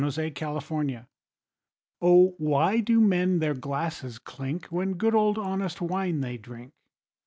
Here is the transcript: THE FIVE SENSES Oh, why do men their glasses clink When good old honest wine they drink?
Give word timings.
THE 0.03 0.09
FIVE 0.11 0.65
SENSES 0.65 1.05
Oh, 2.01 2.33
why 2.39 2.79
do 2.79 2.99
men 2.99 3.37
their 3.37 3.53
glasses 3.53 4.17
clink 4.17 4.65
When 4.71 4.95
good 4.95 5.13
old 5.13 5.37
honest 5.37 5.79
wine 5.79 6.21
they 6.21 6.37
drink? 6.37 6.73